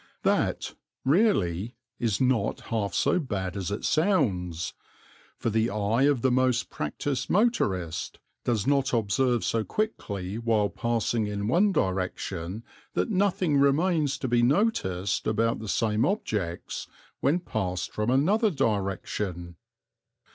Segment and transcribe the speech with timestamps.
[0.23, 0.73] That,
[1.05, 4.73] really, is not half so bad as it sounds,
[5.37, 11.27] for the eye of the most practised motorist does not observe so quickly while passing
[11.27, 12.63] in one direction
[12.95, 16.87] that nothing remains to be noticed about the same objects
[17.19, 19.55] when passed from another direction.